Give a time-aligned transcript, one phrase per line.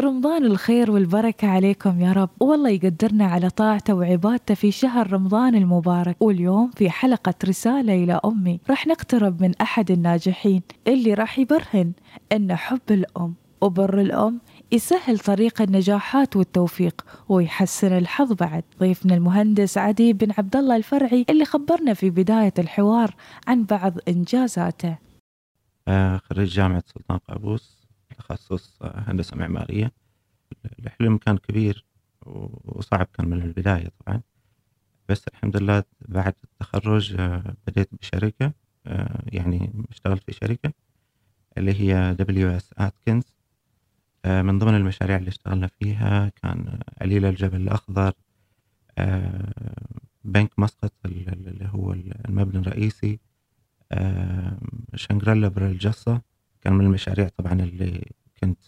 [0.00, 2.30] رمضان الخير والبركة عليكم يا رب.
[2.40, 6.16] والله يقدرنا على طاعته وعبادته في شهر رمضان المبارك.
[6.20, 8.60] واليوم في حلقة رسالة إلى أمي.
[8.70, 11.92] راح نقترب من أحد الناجحين اللي راح يبرهن
[12.32, 14.40] أن حب الأم وبر الأم
[14.72, 18.64] يسهل طريق النجاحات والتوفيق ويحسن الحظ بعد.
[18.80, 23.14] ضيفنا المهندس عدي بن عبد الله الفرعي اللي خبرنا في بداية الحوار
[23.48, 24.98] عن بعض إنجازاته.
[26.28, 27.79] خريج جامعة سلطان قابوس.
[28.34, 29.92] تخصص آه، هندسة معمارية.
[30.78, 31.84] الحلم كان كبير
[32.64, 34.20] وصعب كان من البداية طبعا.
[35.08, 38.52] بس الحمد لله بعد التخرج آه، بديت بشركة
[39.26, 40.72] يعني اشتغلت في شركة
[41.58, 43.36] اللي هي WS Atkins
[44.26, 48.12] من ضمن المشاريع اللي اشتغلنا فيها كان عليل الجبل الأخضر
[50.24, 53.20] بنك مسقط اللي هو المبنى الرئيسي
[54.94, 56.20] شنغريلا بالجصة
[56.60, 58.58] كان من المشاريع طبعا اللي كنت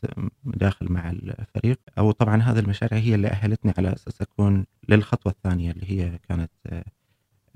[0.45, 1.81] داخل مع الفريق.
[1.99, 6.51] أو طبعا هذه المشاريع هي اللي أهلتني على أساس أكون للخطوة الثانية اللي هي كانت
[6.67, 6.85] آه،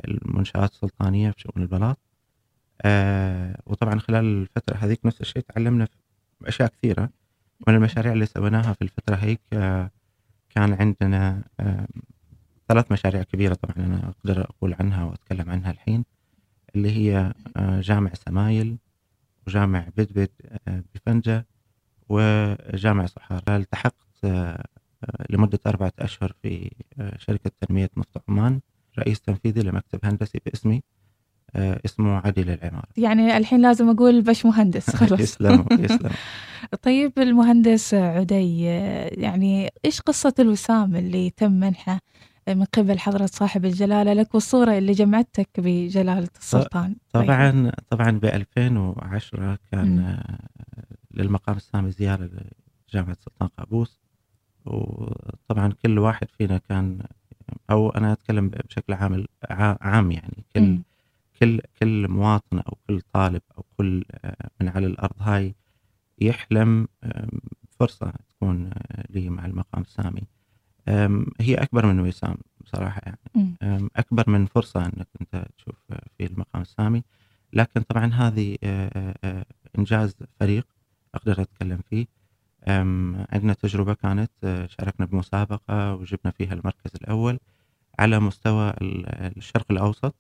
[0.09, 1.99] المنشآت السلطانية في شؤون البلاط.
[2.83, 5.89] آه، وطبعا خلال الفترة هذيك نفس الشيء تعلمنا
[6.45, 7.11] أشياء كثيرة.
[7.69, 9.91] من المشاريع اللي سويناها في الفترة هيك آه،
[10.51, 11.43] كان عندنا
[12.69, 16.05] ثلاث مشاريع كبيرة طبعا أنا أقدر أقول عنها وأتكلم عنها الحين.
[16.75, 18.79] اللي هي جامع سمايل
[19.47, 20.31] وجامع بدبد
[20.95, 21.47] بفنجة.
[22.09, 24.65] وجامع صحارى التحقت آه،
[25.31, 26.71] لمدة أربعة أشهر في
[27.19, 28.61] شركة تنمية نفط عمان.
[28.99, 30.83] رئيس تنفيذي لمكتب هندسي باسمي
[31.57, 35.21] اسمه عدي للعمارة يعني الحين لازم أقول باش مهندس خلاص.
[35.21, 36.11] يسلم يسلم
[36.83, 38.63] طيب المهندس عدي
[39.23, 41.99] يعني إيش قصة الوسام اللي تم منحه
[42.49, 46.97] من قبل حضرة صاحب الجلالة؟ لك والصورة اللي جمعتك بجلالة السلطان.
[47.13, 50.56] طبعا طبعا ب 2010 كان م.
[51.17, 52.31] للمقام السامي زيارة
[52.89, 54.01] لجامعة سلطان قابوس.
[54.65, 57.07] وطبعا كل واحد فينا كان
[57.71, 59.25] أو أنا أتكلم بشكل عام
[59.81, 60.83] عام يعني كل م.
[61.41, 64.05] كل كل مواطن أو كل طالب أو كل
[64.61, 65.55] من على الأرض هاي
[66.19, 66.89] يحلم
[67.81, 68.71] فرصة تكون
[69.11, 70.23] لي مع المقام السامي.
[71.41, 73.89] هي أكبر من وسام بصراحة يعني.
[73.97, 75.77] أكبر من فرصة إنك أنت تشوف
[76.19, 77.03] في المقام السامي.
[77.53, 78.57] لكن طبعا هذه
[79.79, 80.67] إنجاز فريق.
[81.17, 82.07] أقدر أتكلم فيه
[83.33, 84.31] عندنا تجربة كانت
[84.69, 87.39] شاركنا بمسابقة وجبنا فيها المركز الأول
[87.99, 88.75] على مستوى
[89.37, 90.15] الشرق الأوسط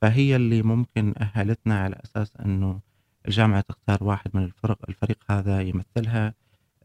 [0.00, 2.80] فهي اللي ممكن أهلتنا على أساس أنه
[3.26, 6.34] الجامعة تختار واحد من الفرق الفريق هذا يمثلها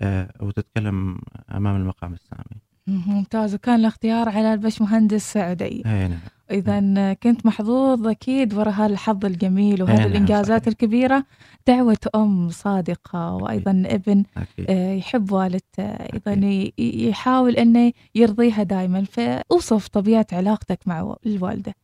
[0.02, 1.20] آه، وتتكلم
[1.52, 2.62] أمام المقام السامي.
[2.88, 5.84] ممتاز وكان الاختيار على البشمهندس سعدي.
[5.86, 6.20] إي نعم.
[6.52, 10.68] إذا كنت محظوظ أكيد ورا هالحظ الجميل وهذه نعم الإنجازات صحيح.
[10.68, 11.26] الكبيرة
[11.68, 14.66] دعوة أم صادقة وأيضا ابن أكيد.
[14.70, 16.34] آه، يحب والدته أيضا
[16.78, 21.76] يحاول أنه يرضيها دائما فأوصف طبيعة علاقتك مع الوالدة.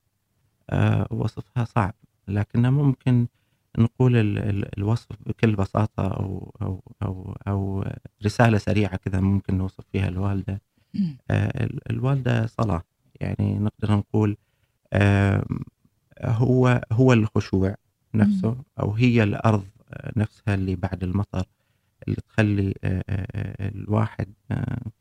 [0.69, 1.93] أه وصفها صعب
[2.27, 3.27] لكنه ممكن
[3.77, 4.13] نقول
[4.77, 7.85] الوصف بكل بساطة أو أو أو أو
[8.25, 10.61] رسالة سريعة كذا ممكن نوصف فيها الوالدة
[11.31, 12.83] آه، الوالدة صلاة.
[13.21, 14.37] يعني نقدر نقول
[16.21, 17.75] هو هو الخشوع
[18.15, 19.65] نفسه أو هي الأرض
[20.17, 21.45] نفسها اللي بعد المطر
[22.07, 24.33] اللي تخلي آه، آه، الواحد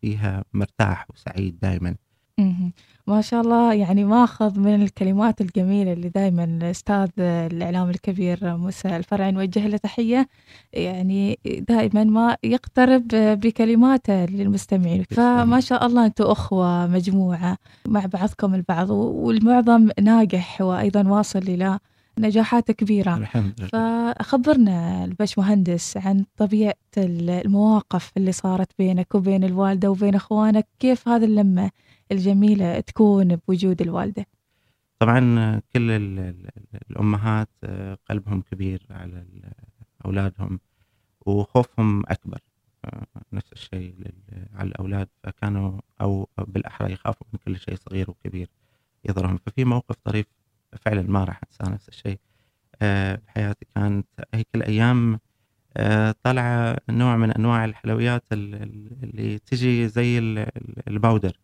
[0.00, 1.96] فيها مرتاح وسعيد دائما
[3.06, 9.30] ما شاء الله يعني ماخذ من الكلمات الجميلة اللي دائما الأستاذ الإعلام الكبير موسى الفرعي
[9.30, 10.28] نوجه له تحية.
[10.72, 15.02] يعني دائما ما يقترب بكلماته للمستمعين.
[15.02, 17.56] فما شاء الله أنتم أخوة مجموعة
[17.88, 21.78] مع بعضكم البعض والمعظم ناجح وأيضا واصل إلى
[22.18, 23.16] نجاحات كبيرة.
[23.16, 23.68] الحمد لله.
[24.12, 30.66] فخبرنا البش مهندس عن طبيعة المواقف اللي صارت بينك وبين الوالدة وبين أخوانك.
[30.78, 31.70] كيف هذه اللمة
[32.12, 34.26] الجميلة تكون بوجود الوالدة؟
[34.98, 35.90] طبعا كل
[36.90, 39.24] الأمهات آه، قلبهم كبير على
[40.04, 40.60] أولادهم
[41.26, 42.38] وخوفهم أكبر.
[42.84, 43.94] آه، نفس الشيء
[44.54, 45.08] على الأولاد.
[45.22, 48.48] فكانوا أو بالأحرى يخافوا من كل شيء صغير وكبير
[49.04, 50.26] يضرهم ففي موقف طريف
[50.76, 52.18] فعلا ما راح أنساه نفس الشيء.
[52.82, 55.20] آه، بحياتي كانت هيك الأيام
[56.22, 60.18] طالعة نوع من أنواع الحلويات اللي تجي زي
[60.88, 61.40] الباودر.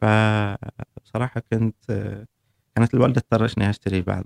[0.00, 1.74] فبصراحة كنت
[2.74, 4.24] كانت الوالدة تطرشني أشتري بعض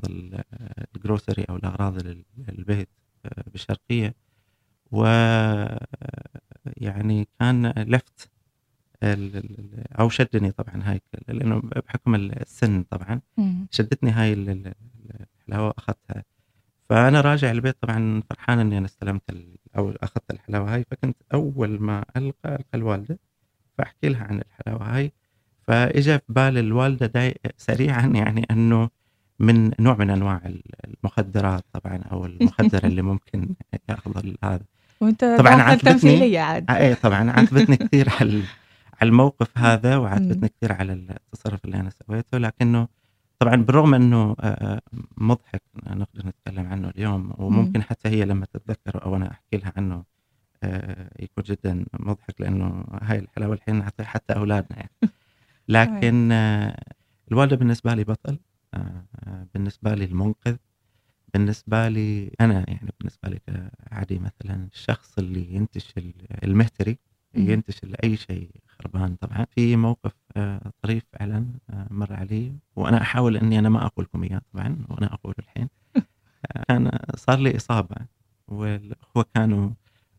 [0.97, 1.99] ال grocery أو الأغراض
[2.49, 2.89] للبيت
[3.47, 4.15] بالشرقية
[4.93, 5.05] و
[6.77, 8.31] يعني كان لفت
[10.01, 13.21] أو شدني طبعا هاي لأنه بحكم السن طبعا
[13.71, 16.25] شدتني هاي الحلاوة أخذتها
[16.91, 19.23] فأنا راجع البيت طبعا فرحان إني أنا استلمت
[19.77, 23.19] أو أخذت الحلاوة هاي فكنت أول ما ألقى ألقى الوالدة
[23.79, 25.13] فأحكي لها عن الحلاوة هاي.
[25.67, 28.91] فاجى في بال الوالدة داي سريعا يعني أنه
[29.39, 30.41] من نوع من أنواع
[30.85, 33.55] المخدرات طبعا أو المخدر اللي ممكن
[33.89, 34.65] يأخذ هذا.
[35.01, 36.39] وأنت طبعاً عاتبتني.
[36.39, 36.71] عاد.
[36.71, 38.43] اي طبعا عاتبتني كثير على
[39.01, 40.03] على الموقف هذا مم.
[40.03, 42.89] وعاتبتني كثير على التصرف اللي أنا سويته لكنه
[43.39, 44.81] طبعا بالرغم إنه آه،
[45.19, 50.05] مضحك نقدر نتكلم عنه اليوم وممكن حتى هي لما تتذكر أو أنا أحكي لها عنه
[50.63, 54.91] آه، يكون جدا مضحك لأنه هاي الحلاوة الحين نعطيها حتى أولادنا يعني
[55.69, 56.77] لكن آه،
[57.33, 58.39] الوالدة بالنسبة لي بطل
[58.75, 60.57] آه، آه، بالنسبة لي المنقذ
[61.35, 66.99] بالنسبة لي أنا يعني بالنسبة لي عادي مثلا الشخص اللي ينتج ال- المهتري
[67.35, 67.51] مم.
[67.51, 68.51] ينتج أي شيء
[68.91, 69.47] خربان طبعا.
[69.51, 74.23] في موقف آه، طريف فعلا آه، مر علي وأنا أحاول إني أنا ما أقول لكم
[74.23, 75.69] إياه طبعا وأنا اقوله الحين.
[76.69, 77.97] كان صار لي إصابة
[78.49, 79.71] والأخوة كانوا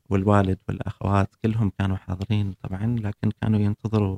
[0.10, 4.18] والوالد والأخوات كلهم كانوا حاضرين طبعا لكن كانوا ينتظروا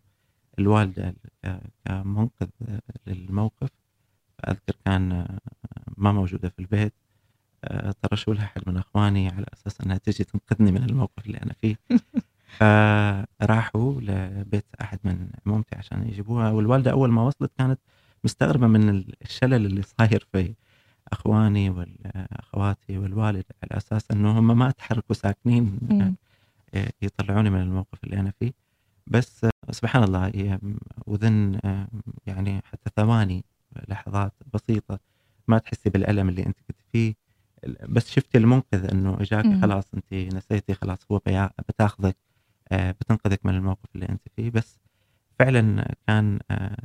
[0.60, 1.16] الوالدة
[1.86, 2.48] كمنقذ
[3.08, 3.70] للموقف.
[4.48, 5.40] أذكر كان آه،
[5.98, 6.94] ما موجودة في البيت.
[8.02, 11.76] طرشوا لها احد من أخواني على أساس أنها تجي تنقذني من الموقف اللي أنا فيه.
[12.60, 17.80] فراحوا لبيت أحد من عمومتي عشان يجيبوها والوالدة أول ما وصلت كانت
[18.24, 20.54] مستغربة من الشلل اللي صاير في
[21.12, 25.80] أخواني واخواتي والوالد على أساس إنه هم ما تحركوا ساكنين.
[26.74, 28.52] آه، يطلعوني من الموقف اللي أنا فيه
[29.08, 30.60] بس آه، سبحان الله هي
[31.08, 31.88] وذن آه،
[32.28, 33.44] يعني حتى ثواني
[33.88, 35.00] لحظات بسيطة
[35.48, 37.14] ما تحسي بالألم اللي أنت كنت فيه
[37.90, 39.46] بس شفتي المنقذ إنه اجاك.
[39.62, 41.22] خلاص أنت نسيتي خلاص هو
[41.70, 42.18] بتاخذك
[42.74, 44.52] بتنقذك من الموقف اللي أنت فيه.
[44.52, 44.80] بس
[45.40, 46.78] فعلا كان آه،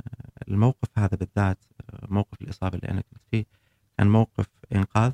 [0.47, 3.45] الموقف هذا بالذات آه، موقف الإصابة اللي أنا كنت فيه
[3.97, 5.11] كان موقف إنقاذ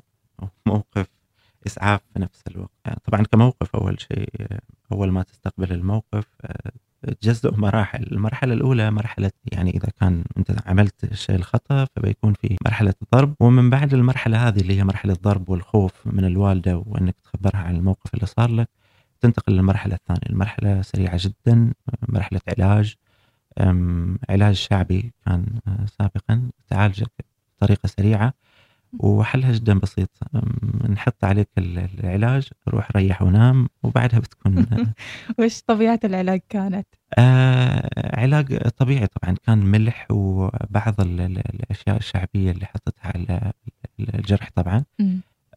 [0.66, 1.06] وموقف
[1.66, 2.70] إسعاف في نفس الوقت.
[2.86, 4.60] يعني طبعا كموقف أول شيء آه،
[4.92, 6.72] أول ما تستقبل الموقف آه،
[7.20, 8.02] تجزئ مراحل.
[8.12, 13.34] المرحلة الأولى مرحلة يعني إذا كان أنت عملت الشيء الخطأ فبيكون في مرحلة الضرب.
[13.40, 18.14] ومن بعد المرحلة هذه اللي هي مرحلة الضرب والخوف من الوالدة وإنك تخبرها عن الموقف
[18.14, 18.68] اللي صار لك
[19.20, 20.20] تنتقل للمرحلة الثانية.
[20.30, 21.72] المرحلة سريعة جدا
[22.08, 22.94] مرحلة علاج.
[24.30, 26.50] علاج شعبي كان آه، سابقا.
[26.68, 27.10] تعالجك
[27.58, 28.34] بطريقه سريعة.
[28.98, 30.10] وحلها جدا بسيط.
[30.88, 32.48] نحط عليك ال- العلاج.
[32.68, 33.68] روح ريح ونام.
[33.82, 34.66] وبعدها بتكون
[35.38, 36.86] وش طبيعة العلاج كانت؟
[37.18, 39.34] آه علاج طبيعي طبعا.
[39.46, 43.52] كان ملح وبعض ال- ال- الأشياء الشعبية اللي حطتها على
[44.00, 44.84] الجرح طبعا.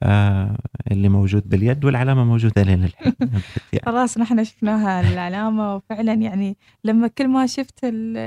[0.03, 0.57] آه
[0.91, 3.13] اللي موجود باليد والعلامة موجودة لين الحين.
[3.85, 8.17] خلاص نحن شفناها العلامة وفعلا يعني لما كل ما شفت ال-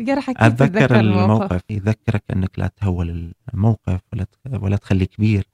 [0.00, 1.60] الجرح أكيد أتذكر الموقف.
[1.70, 5.44] يذكرك أنك لا تهول الموقف ولا ت- ولا تخليه كبير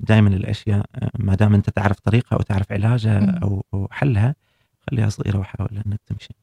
[0.00, 0.86] دائما الأشياء
[1.18, 3.38] ما دام أنت تعرف طريقها وتعرف علاجها مم.
[3.42, 4.34] أو أو حلها
[4.90, 6.34] خليها صغيرة وحاول أنك تمشي.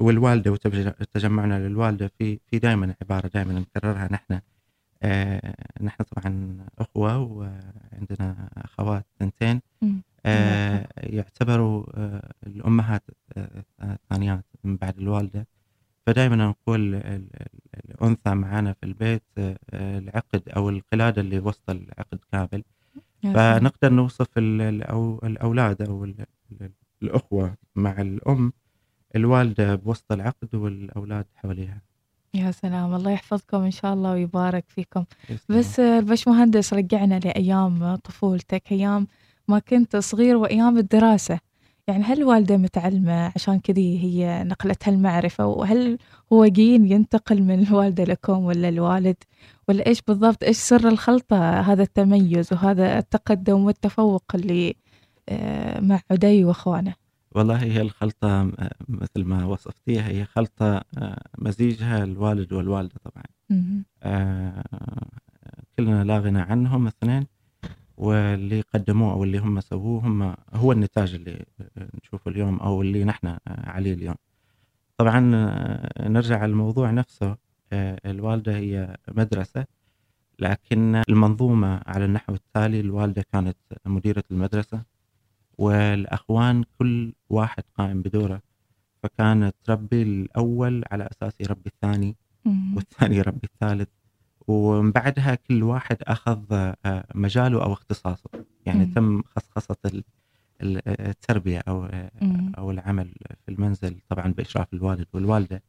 [0.00, 4.32] والوالدة وتجمعنا للوالدة في في دائما عبارة دائما نكررها نحن.
[4.32, 4.42] آه
[5.80, 9.60] نحن طبعا أخوة وعندنا أخوات ثنتين.
[10.26, 13.02] آه يعتبروا آه الأمهات
[13.36, 15.46] آه، الثانيات من بعد الوالدة.
[16.06, 17.48] فدائما نقول ال- ال-
[17.84, 22.64] الأنثى معنا في البيت آه، آه، العقد أو القلادة اللي وسط العقد كامل.
[23.34, 26.70] فنقدر نوصف الأولاد أو ال- ال-
[27.02, 28.52] الأخوة مع الأم
[29.16, 31.82] الوالدة بوسط العقد والأولاد حواليها.
[32.34, 35.04] يا سلام الله يحفظكم إن شاء الله ويبارك فيكم.
[35.48, 39.06] بس آه، البشمهندس رجعنا لأيام طفولتك أيام
[39.48, 41.38] ما كنت صغير وأيام الدراسة.
[41.88, 45.98] يعني هل الوالده متعلمة عشان كذي هي نقلت هالمعرفة؟ وهل
[46.32, 49.16] هو جين ينتقل من الوالدة لكم ولا الوالد؟
[49.68, 54.74] ولا إيش بالضبط؟ إيش سر الخلطة هذا التميز وهذا التقدم والتفوق اللي
[55.28, 57.01] آه، مع عدي وأخوانه؟
[57.34, 63.24] والله هي الخلطة آه، مثل ما وصفتيها هي خلطة آه، مزيجها الوالد والوالدة طبعا.
[64.02, 64.64] آه،
[65.78, 67.26] كلنا لا غنى عنهم الاثنين
[67.96, 71.44] واللي قدموه أو اللي هم سووه هم هو النتاج اللي
[72.02, 74.14] نشوفه اليوم أو اللي نحن عليه اليوم.
[74.96, 77.36] طبعا آه، نرجع على الموضوع نفسه
[77.72, 79.66] آه، الوالدة هي مدرسة
[80.38, 84.82] لكن المنظومة على النحو التالي الوالدة كانت مديرة المدرسة
[85.62, 88.42] والأخوان كل واحد قائم بدوره
[89.02, 92.16] فكانت تربي الأول على أساس يربي الثاني.
[92.76, 93.88] والثاني يربي الثالث
[94.48, 98.30] ومن بعدها كل واحد أخذ آه، مجاله أو اختصاصه
[98.66, 98.92] يعني مم.
[98.92, 100.04] تم خصخصة ال-
[100.62, 101.88] ال- التربية أو
[102.22, 102.52] مم.
[102.58, 103.14] أو العمل
[103.46, 105.62] في المنزل طبعا بإشراف الوالد والوالدة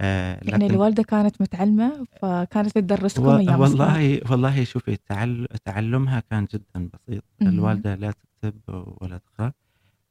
[0.00, 3.60] آه يعني لكن الوالدة كانت متعلمة فكانت تدرسكم و- صغار.
[3.60, 7.50] والله والله شوفي تعل تعلمها كان جدا بسيط مهم.
[7.54, 8.60] الوالدة لا تكتب
[9.00, 9.52] ولا تقرأ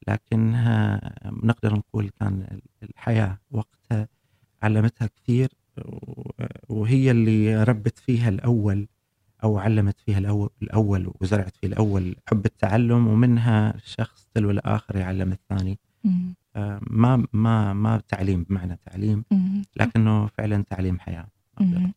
[0.08, 1.02] لكنها
[1.44, 4.08] نقدر نقول كان الحياة وقتها
[4.64, 5.50] علمتها كثير
[6.70, 8.88] وهي اللي ربت فيها الأول
[9.44, 15.32] أو علمت فيها الأول, الأول وزرعت فيه الأول حب التعلم ومنها شخص تلو الآخر يعلم
[15.32, 15.78] الثاني مم.
[16.82, 19.26] ما ما ما تعليم بمعنى تعليم.
[19.76, 20.98] لكنه فعلا تعليم.
[21.08, 21.92] أقول.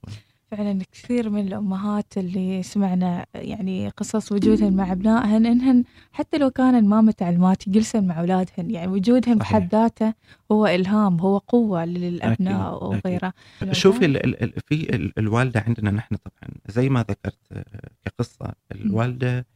[0.50, 6.88] فعلا كثير من الأمهات اللي سمعنا يعني قصص وجودهن مع أبنائهن إنهن حتى لو كانن
[6.88, 9.38] ما متعلمات يجلسن مع أولادهن يعني وجودهن.
[9.38, 10.14] بحد ذاته
[10.52, 13.32] هو إلهام هو قوة للأبناء أكيد، وغيره
[13.72, 17.64] شوفي ال ال ال في ال الوالدة عندنا نحن طبعا زي ما ذكرت آه،
[18.04, 19.46] كقصة الوالدة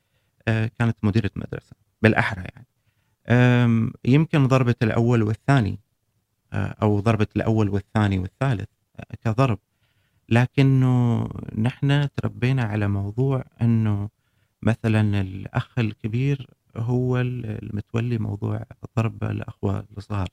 [0.49, 2.67] آه، كانت مديرة مدرسة بالأحرى يعني
[4.05, 5.79] يمكن ضربت الأول والثاني
[6.55, 8.69] أو ضربت الأول والثاني والثالث
[9.25, 9.59] كضرب.
[10.29, 14.09] لكنه نحن تربينا على موضوع أنه
[14.63, 18.65] مثلا الأخ الكبير هو المتولي موضوع
[18.97, 20.29] ضرب الأخوة الصغار.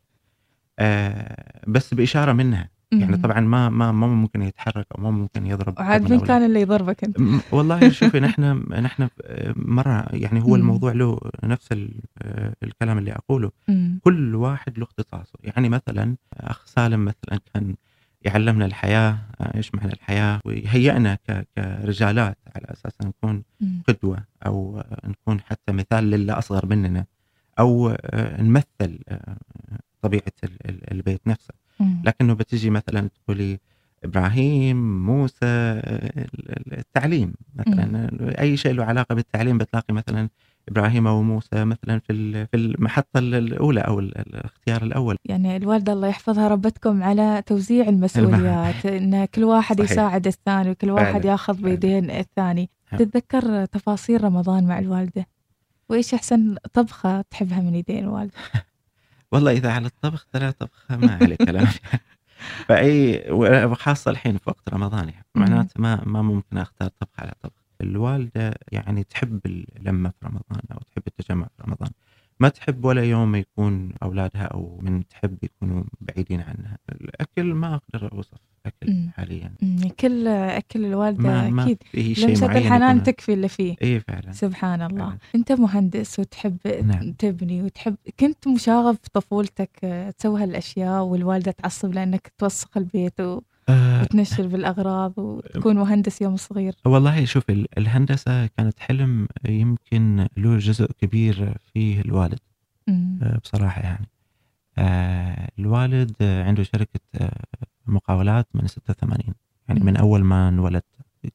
[1.68, 3.18] بس بإشارة منها يعني.
[3.18, 6.62] طبعا ما ما ما ممكن يتحرك أو ما ممكن يضرب وعاد أحد من كان اللي
[6.62, 8.44] يضربك أنت م- والله شوفي نحن
[8.74, 9.08] نحن
[9.56, 10.56] مرة يعني هو.
[10.56, 12.00] الموضوع له نفس ال-
[12.64, 13.52] الكلام اللي أقوله.
[14.02, 17.76] كل واحد له اختصاصه يعني مثلا أخ سالم مثلا كان
[18.22, 19.18] يعلمنا الحياة
[19.56, 21.18] إيش معنى الحياة ويهيئنا
[21.56, 23.44] كرجالات على أساس نكون.
[23.88, 27.06] قدوة أو نكون حتى مثال للي أصغر مننا
[27.60, 27.98] أو
[28.40, 29.00] نمثل
[30.02, 31.54] طبيعة ال- ال- البيت نفسه.
[32.04, 33.60] لكنه بتجي مثلا تقولي
[34.04, 38.10] إبراهيم موسى ال- ال- التعليم مثلا
[38.42, 40.30] أي شيء له علاقة بالتعليم بتلاقي مثلا
[40.70, 46.08] إبراهيم أو موسى مثلا في في المحطة الأولى أو ال- الاختيار الأول يعني الوالدة الله
[46.08, 49.92] يحفظها ربتكم على توزيع المسؤوليات إن كل واحد صحيح.
[49.92, 51.28] يساعد الثاني وكل واحد فعلا.
[51.32, 51.66] ياخذ فعلا.
[51.70, 53.02] بيدين الثاني نعم.
[53.02, 55.28] تتذكر تفاصيل رمضان مع الوالدة
[55.90, 58.34] وإيش أحسن طبخة تحبها من يدين الوالدة
[59.32, 61.68] والله إذا على الطبخ ترى طبخه ما عليه كلام.
[62.68, 63.24] فأي
[63.66, 65.26] وخاصة الحين في وقت رمضان يعني.
[65.36, 67.54] معناته ما ما ممكن أختار طبخ على طبخ.
[67.82, 71.90] الوالدة يعني تحب اللمه في رمضان أو تحب التجمع في رمضان.
[72.40, 76.78] ما تحب ولا يوم يكون أولادها أو من تحب يكونوا بعيدين عنها.
[76.92, 79.10] الأكل ما أقدر أوصف أكل مم.
[79.16, 79.54] حاليا.
[79.62, 81.78] مم، كل أكل الوالدة ما ما أكيد.
[81.94, 83.76] معين الحنان تكفي اللي فيه.
[83.82, 84.32] اي فعلا.
[84.32, 85.06] سبحان الله.
[85.06, 85.18] فعلا.
[85.36, 87.12] أنت مهندس وتحب نعم.
[87.14, 93.42] تبني وتحب كنت مشاغب في طفولتك آه، تسوي هالأشياء والوالدة تعصب لأنك توسخ البيت و-
[93.70, 100.92] وتنشر بالأغراض وتكون مهندس يوم صغير والله شوف ال- الهندسة كانت حلم يمكن له جزء
[100.92, 102.40] كبير فيه الوالد.
[102.90, 104.08] آه، بصراحة يعني
[104.78, 107.44] آه، الوالد آه، عنده شركة آه،
[107.88, 109.34] مقاولات من 86
[109.68, 109.98] يعني من.
[109.98, 110.86] أول ما انولدت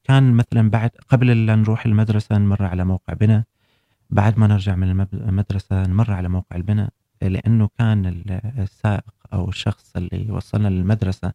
[0.05, 3.43] كان مثلا بعد قبل لا نروح المدرسة نمر على موقع بناء
[4.11, 6.89] بعد ما نرجع من المدرسة نمر على موقع البناء
[7.23, 11.33] لأنه كان ال- السائق أو الشخص اللي وصلنا للمدرسة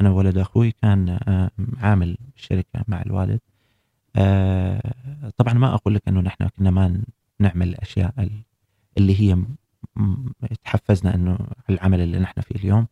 [0.00, 1.50] أنا وولد أخوي كان آه،
[1.80, 3.40] عامل بالشركة مع الوالد.
[4.16, 4.92] آه،
[5.36, 7.02] طبعا ما أقول لك أنه نحن كنا ما
[7.40, 8.42] نعمل الأشياء ال-
[8.98, 9.38] اللي هي
[10.64, 11.38] تحفزنا أنه
[11.70, 12.86] العمل اللي نحن فيه اليوم.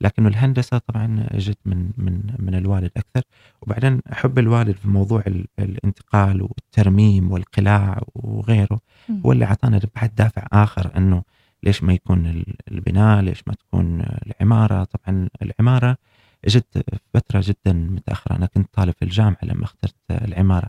[0.00, 3.22] لكنه الهندسة طبعا جت من من من الوالد أكثر.
[3.62, 8.80] وبعدين حب الوالد في موضوع ال- الانتقال والترميم والقلاع وغيره.
[9.26, 11.22] هو اللي أعطانا بعد دافع آخر إنه
[11.62, 14.84] ليش ما يكون ال- البناء ليش ما تكون العمارة.
[14.84, 15.96] طبعا العمارة
[16.46, 18.36] جت فترة جدا متأخرة.
[18.36, 20.68] أنا كنت طالب في الجامعة لما اخترت العمارة.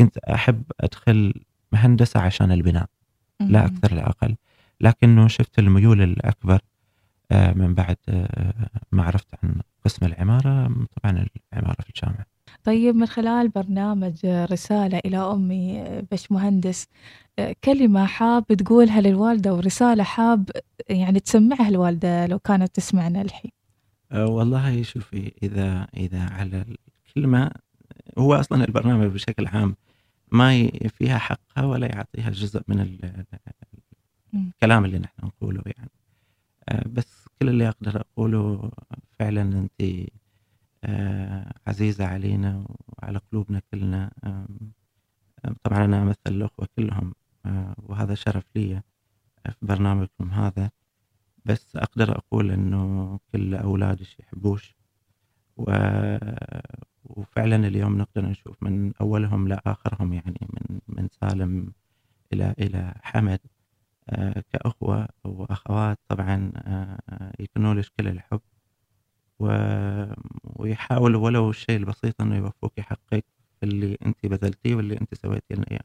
[0.00, 1.34] كنت أحب أدخل
[1.74, 2.86] هندسه عشان البناء
[3.40, 3.64] لا.
[3.66, 4.36] أكثر لا أقل.
[4.80, 6.60] لكنه شفت الميول الأكبر
[7.32, 8.52] آه، من بعد آه،
[8.92, 10.74] ما عرفت عن قسم العمارة.
[11.02, 12.26] طبعا العمارة في الجامعة.
[12.64, 16.88] طيب من خلال برنامج رسالة إلى أمي بش مهندس
[17.64, 20.50] كلمة حاب تقولها للوالدة ورسالة حاب
[20.88, 23.50] يعني تسمعها الوالدة لو كانت تسمعنا الحين.
[24.14, 26.64] والله شوفي إذا إذا على
[27.06, 27.50] الكلمة
[28.18, 29.76] هو أصلا البرنامج بشكل عام
[30.32, 32.98] ما فيها حقها ولا يعطيها جزء من.
[34.34, 35.90] الكلام اللي نحن نقوله يعني.
[36.68, 38.70] أه بس كل اللي أقدر أقوله
[39.18, 40.08] فعلا انت
[40.84, 44.10] أه عزيزة علينا وعلى قلوبنا كلنا.
[45.62, 47.14] طبعا أنا أمثل الأخوة كلهم
[47.76, 48.82] وهذا شرف لي
[49.44, 50.70] في برنامجكم هذا.
[51.44, 52.77] بس أقدر أقول إنه كل
[54.56, 54.76] يحبوش.
[55.56, 55.72] و...
[57.04, 61.72] وفعلا اليوم نقدر نشوف من أولهم لآخرهم يعني من من سالم
[62.32, 63.40] إلى إلى حمد
[64.10, 65.98] آه، كأخوة وأخوات.
[66.08, 68.40] طبعا آه، يكونوا لش كل الحب.
[70.56, 73.24] ويحاول ولو الشيء البسيط إنه يوفوك حقك
[73.62, 75.84] اللي أنت بذلتيه واللي أنت سويتيه لنا اياه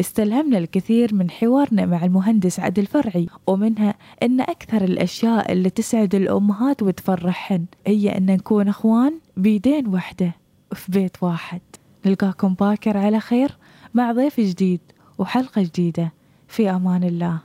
[0.00, 6.82] استلهمنا الكثير من حوارنا مع المهندس عدل فرعي ومنها أن أكثر الأشياء اللي تسعد الأمهات
[6.82, 10.34] وتفرحهن هي أن نكون أخوان بيدين وحدة
[10.72, 11.60] في بيت واحد.
[12.06, 13.56] نلقاكم باكر على خير
[13.94, 14.80] مع ضيف جديد
[15.18, 16.12] وحلقة جديدة.
[16.48, 17.40] في أمان الله.